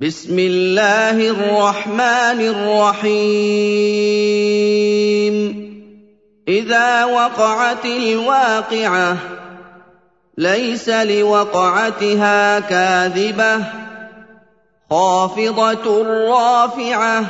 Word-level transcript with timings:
بسم 0.00 0.38
الله 0.38 1.30
الرحمن 1.30 2.40
الرحيم. 2.40 3.12
إذا 6.48 7.04
وقعت 7.04 7.84
الواقعة 7.84 9.16
ليس 10.38 10.88
لوقعتها 10.88 12.60
كاذبة. 12.60 13.64
خافضة 14.90 16.02
رافعة 16.28 17.24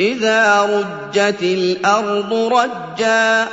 إذا 0.00 0.62
رجت 0.62 1.42
الأرض 1.42 2.32
رجا. 2.34 3.48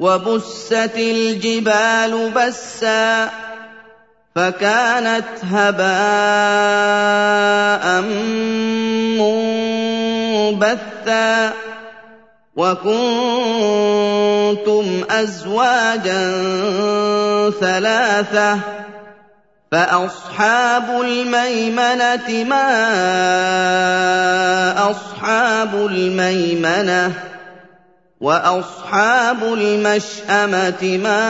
وبست 0.00 0.92
الجبال 0.96 2.30
بسا. 2.30 3.49
فكانت 4.34 5.24
هباء 5.52 5.90
منبثا 10.50 11.52
وكنتم 12.56 13.00
أزواجا 15.10 16.40
ثلاثة 17.60 18.58
فأصحاب 19.72 21.00
الميمنة 21.00 22.44
ما 22.44 22.70
أصحاب 24.90 25.74
الميمنة 25.74 27.12
واصحاب 28.20 29.44
المشامه 29.44 30.98
ما 31.02 31.24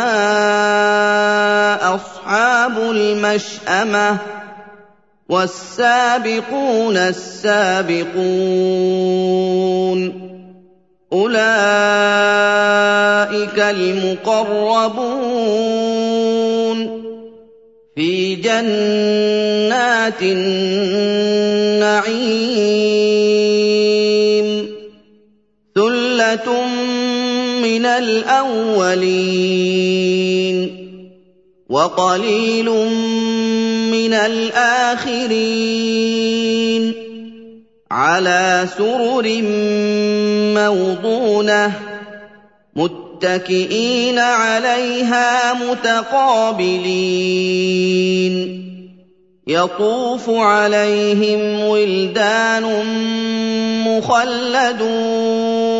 اصحاب 1.94 2.78
المشامه 2.78 4.18
والسابقون 5.28 6.96
السابقون 6.96 8.10
اولئك 11.12 11.50
المقربون 13.58 14.70
في 17.97 18.34
جنات 18.34 20.22
النعيم 20.22 21.60
ثله 25.75 26.69
من 27.62 27.86
الأولين 27.86 29.50
وقليل 31.70 32.70
من 33.91 34.12
الآخرين 34.14 35.70
على 37.91 38.66
سرر 38.78 39.42
موضونة 40.55 41.72
متكئين 42.77 44.19
عليها 44.19 45.55
متقابلين 45.55 47.11
يطوف 49.47 50.31
عليهم 50.31 51.61
ولدان 51.61 52.64
مخلدون 53.86 55.80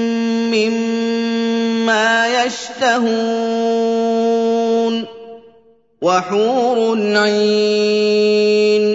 مما 0.51 2.43
يشتهون 2.43 3.81
وحور 6.01 6.97
عين 7.17 8.85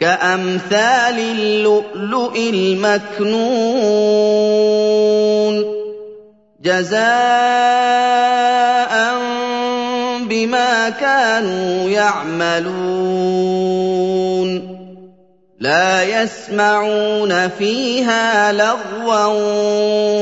كأمثال 0.00 1.18
اللؤلؤ 1.18 2.36
المكنون 2.36 3.68
جزاء 6.62 6.98
بما 10.28 10.90
كانوا 10.90 11.90
يعملون 11.90 13.28
لا 15.60 16.22
يسمعون 16.22 17.48
فيها 17.48 18.52
لغوا 18.52 19.26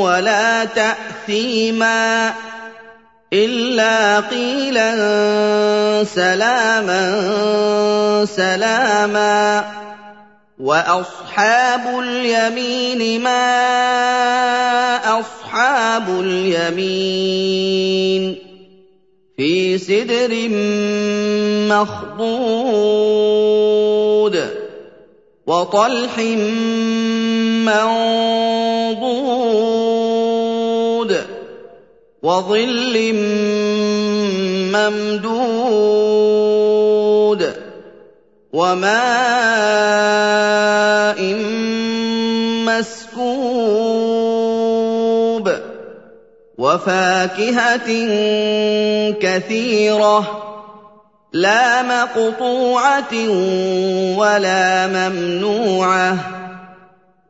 ولا 0.01 0.65
تأثيما 0.65 2.33
إلا 3.33 4.21
قيلا 4.21 4.95
سلاما 6.05 7.05
سلاما 8.25 9.65
وأصحاب 10.59 12.01
اليمين 12.01 13.23
ما 13.23 13.47
أصحاب 15.21 16.09
اليمين 16.21 17.57
في 19.37 19.79
سدر 19.79 20.49
مخضود 21.69 23.16
وطلح 25.47 26.19
منضود 27.67 29.27
وظل 32.23 33.15
ممدود 35.77 36.37
وماء 38.53 38.97
مسكوب 42.67 43.87
وفاكهة 46.59 47.89
كثيرة 49.21 50.47
لا 51.37 51.83
مقطوعة 51.83 53.15
ولا 54.17 54.87
ممنوعة 54.87 56.17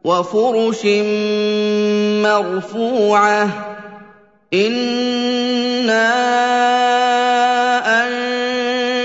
وفرش 0.04 0.86
مرفوعة 2.22 3.48
إنا 4.54 6.06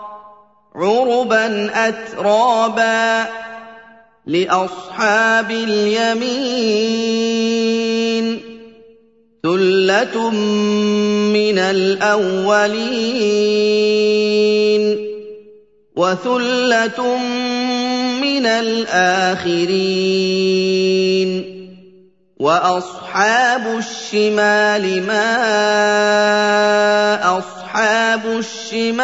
عربا 0.75 1.71
اترابا 1.89 3.27
لاصحاب 4.27 5.51
اليمين 5.51 7.15
ثله 9.43 10.31
من 11.31 11.59
الاولين 11.59 12.95
وثله 15.97 17.19
من 18.23 18.47
الاخرين 18.47 19.85
واصحاب 22.41 23.79
الشمال 23.79 25.07
ما 25.07 25.25
أصحاب 27.75 28.23
الشمال 28.27 28.95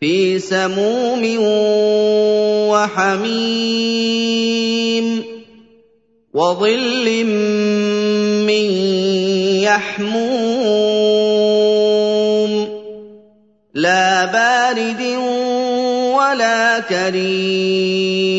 في 0.00 0.38
سموم 0.38 1.36
وحميم 2.72 3.76
وظل 6.34 7.24
من 8.48 8.66
يحموم 9.60 10.16
لا 13.74 14.24
بارد 14.24 15.02
ولا 16.16 16.80
كريم 16.80 18.36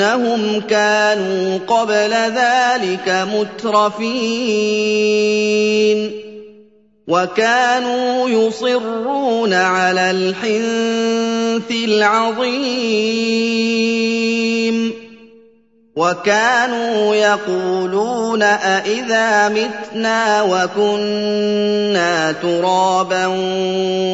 إنهم 0.00 0.60
كانوا 0.60 1.58
قبل 1.58 2.12
ذلك 2.12 3.26
مترفين 3.34 4.10
وكانوا 7.08 8.28
يصرون 8.28 9.52
على 9.52 10.10
الحنث 10.10 11.70
العظيم. 11.84 13.20
وكانوا 16.00 17.14
يقولون 17.14 18.42
أإذا 18.42 19.48
متنا 19.48 20.42
وكنا 20.42 22.32
ترابا 22.32 23.26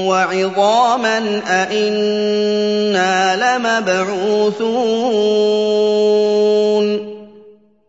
وعظاما 0.06 1.43
أإنا 1.49 3.37
لمبعوثون 3.56 4.67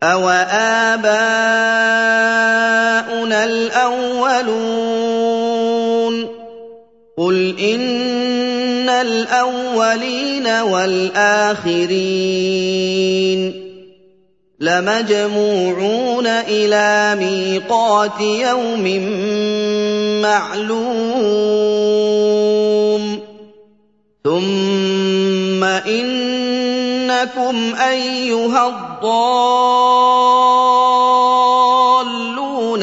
أو 0.03 0.29
آباؤنا 0.89 1.03
الأولون 3.43 4.77
قل 7.17 7.59
إن 7.59 8.89
الأولين 8.89 10.47
والآخرين 10.47 11.67
لمجموعون 14.59 16.27
إلى 16.27 17.15
ميقات 17.19 18.21
يوم 18.21 18.83
معلوم. 20.21 20.87
ثم 24.23 25.63
إنكم 25.63 27.55
أيها 27.89 28.67
الضالون 28.67 29.23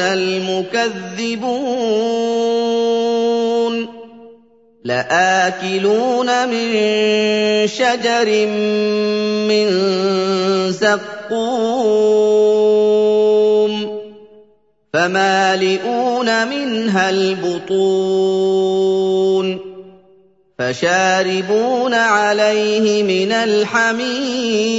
المكذبون. 0.01 1.05
لآكلون 4.83 6.49
من 6.49 6.73
شجر 7.67 8.45
من 9.47 9.67
زقوم 10.71 11.14
فمالئون 14.93 16.47
منها 16.47 17.09
البطون 17.09 18.45
فشاربون 20.59 21.93
عليه 21.93 23.03
من 23.03 23.31
الحميم 23.31 24.75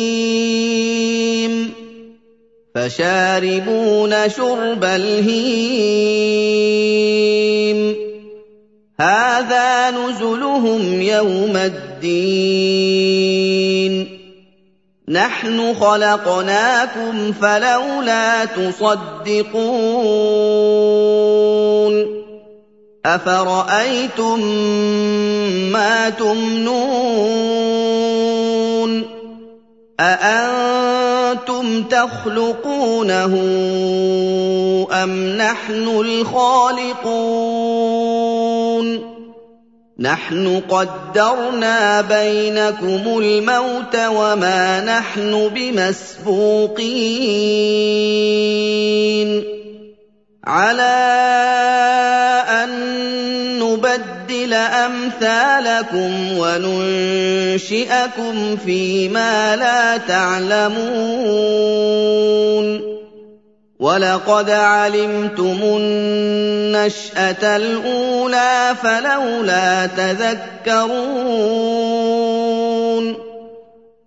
فشاربون 2.75 4.29
شرب 4.29 4.85
الهيم 4.85 6.17
هذا 9.01 9.91
نزلهم 9.91 11.03
يوم 11.03 11.57
الدين 11.57 13.26
نحن 15.09 15.75
خلقناكم 15.75 17.33
فلولا 17.33 18.45
تصدقون 18.45 19.57
أفرأيتم 23.07 24.41
ما 25.73 26.11
تمنون 26.11 27.67
أأنتم 30.01 31.83
تخلقونه 31.83 33.35
أم 34.93 35.37
نحن 35.37 35.89
الخالقون 35.89 37.56
نحن 40.01 40.63
قدرنا 40.69 42.01
بينكم 42.01 43.19
الموت 43.19 43.97
وما 43.97 44.85
نحن 44.85 45.51
بمسبوقين. 45.55 46.87
على 50.45 50.83
أن 52.49 52.69
نبدل 53.59 54.55
أمثالكم 54.55 56.39
وننشئكم 56.39 58.17
فيما 58.57 59.57
لا 59.57 59.97
تعلمون. 59.97 60.77
وَلَقَدْ 63.81 64.51
عَلِمْتُمُ 64.51 65.59
النَّشْأَةَ 65.63 67.57
الْأُولَىٰ 67.57 68.75
فَلَوْلَا 68.83 69.87
تَذَكَّرُونَ 69.87 70.97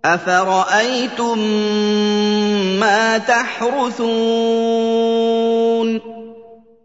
أَفَرَأَيْتُم 0.04 1.38
مَّا 2.82 3.18
تَحْرُثُونَ 3.18 4.10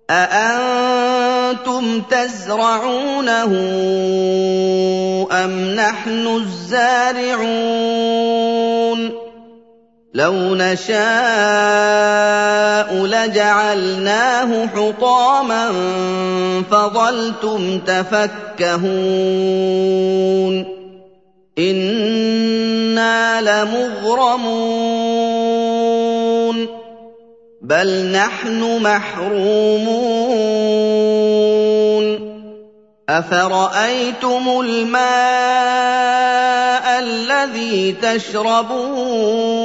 أَأَنتُمْ 0.10 2.02
تَزْرَعُونَهُ 2.02 3.52
أَمْ 5.32 5.52
نَحْنُ 5.76 6.28
الزَّارِعُونَ 6.28 7.66
لو 10.16 10.56
نشاء 10.56 10.96
لجعلناه 13.06 14.68
حطاما 14.68 15.72
فظلتم 16.72 17.80
تفكهون 17.80 18.86
إنا 21.60 23.42
لمغرمون 23.42 24.56
بل 27.62 28.12
نحن 28.12 28.80
محرومون 28.82 30.26
أفرأيتم 33.10 34.62
الماء 34.62 35.06
الذي 37.00 37.96
تشربون 38.02 39.65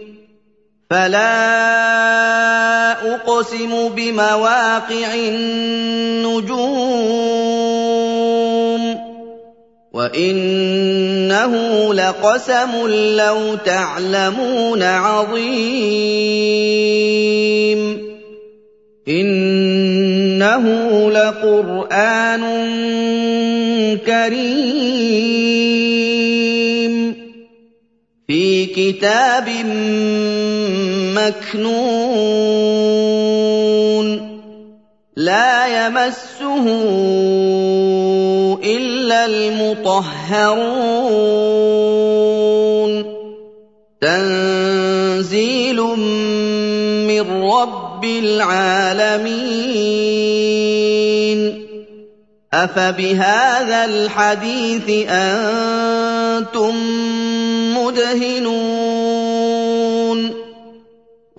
فلا 0.91 1.31
أقسم 3.13 3.89
بمواقع 3.95 5.13
النجوم 5.15 6.61
وإنه 9.93 11.53
لقسم 11.93 12.87
لو 13.17 13.55
تعلمون 13.55 14.83
عظيم 14.83 16.31
إِنَّهُ 20.41 20.65
لَقُرْآنٌ 21.11 22.43
كَرِيمٌ 24.05 25.31
فِي 28.27 28.65
كِتَابٍ 28.65 29.47
مَّكْنُونٍ 31.27 32.01
لَّا 35.17 35.85
يَمَسُّهُ 35.87 36.65
إِلَّا 38.63 39.25
الْمُطَهَّرُونَ. 39.25 40.11
تَنزِيلٌ 44.01 45.81
مِّن 47.07 47.25
رَّبِّ 47.43 48.05
الْعَالَمِينَ. 48.05 49.41
أَفَبِهَٰذَا 52.53 53.85
الْحَدِيثِ 53.85 55.07
أَنتُم 55.09 56.75
مُّدْهِنُونَ؟ 57.77 59.10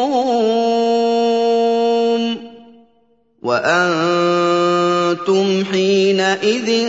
وَأَنتُمْ 3.44 5.64
حِينَئِذٍ 5.72 6.88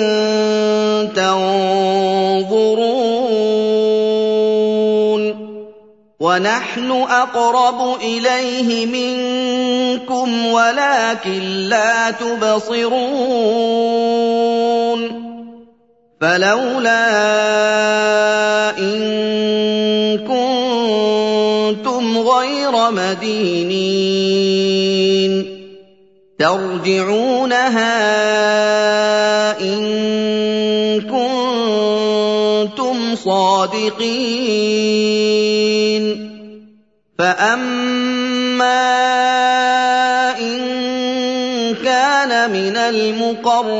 تَنظُرُونَ. 1.16 3.19
وَنَحْنُ 6.20 6.90
أَقْرَبُ 6.92 7.96
إِلَيْهِ 8.04 8.86
مِنكُمْ 8.86 10.46
وَلَٰكِن 10.46 11.42
لَّا 11.68 12.10
تُبْصِرُونَ 12.10 13.00
فَلَوْلَا 16.20 17.08
إِن 18.78 19.00
كُنتُمْ 20.28 22.04
غَيْرَ 22.18 22.90
مَدِينِينَ 22.90 23.80
تَرْجِعُونَهَا 26.38 27.96
إِن 29.60 29.80
كُنتُمْ 31.00 32.96
صَادِقِينَ 33.16 34.60
فَأَمَّا 37.20 38.80
إِن 40.40 40.60
كَانَ 41.84 42.32
مِنَ 42.50 42.76
الْمُقَرَّبِينَ 42.76 43.72